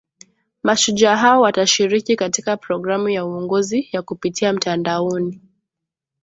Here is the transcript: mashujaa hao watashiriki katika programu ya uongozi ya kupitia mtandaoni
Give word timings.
mashujaa 0.63 1.15
hao 1.15 1.41
watashiriki 1.41 2.15
katika 2.15 2.57
programu 2.57 3.09
ya 3.09 3.25
uongozi 3.25 3.89
ya 3.91 4.01
kupitia 4.01 4.53
mtandaoni 4.53 5.41